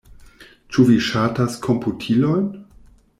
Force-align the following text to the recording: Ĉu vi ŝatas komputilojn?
Ĉu 0.77 0.85
vi 0.87 0.95
ŝatas 1.09 1.59
komputilojn? 1.69 2.49